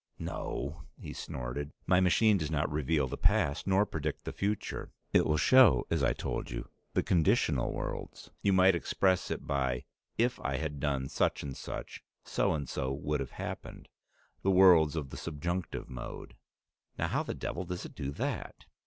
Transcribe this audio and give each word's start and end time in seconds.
"No!" 0.17 0.81
he 0.97 1.13
snorted. 1.13 1.69
"My 1.85 1.99
machine 1.99 2.37
does 2.39 2.49
not 2.49 2.71
reveal 2.71 3.07
the 3.07 3.17
past 3.19 3.67
nor 3.67 3.85
predict 3.85 4.25
the 4.25 4.31
future. 4.31 4.91
It 5.13 5.27
will 5.27 5.37
show, 5.37 5.85
as 5.91 6.01
I 6.03 6.11
told 6.11 6.49
you, 6.49 6.67
the 6.95 7.03
conditional 7.03 7.71
worlds. 7.71 8.31
You 8.41 8.51
might 8.51 8.73
express 8.73 9.29
it, 9.29 9.45
by 9.45 9.83
'if 10.17 10.39
I 10.39 10.57
had 10.57 10.79
done 10.79 11.07
such 11.07 11.43
and 11.43 11.55
such, 11.55 12.01
so 12.25 12.51
and 12.55 12.67
so 12.67 12.91
would 12.91 13.19
have 13.19 13.33
happened.' 13.33 13.89
The 14.41 14.49
worlds 14.49 14.95
of 14.95 15.11
the 15.11 15.17
subjunctive 15.17 15.87
mode." 15.87 16.33
"Now 16.97 17.07
how 17.09 17.21
the 17.21 17.35
devil 17.35 17.63
does 17.63 17.85
it 17.85 17.93
do 17.93 18.09
that?" 18.09 18.65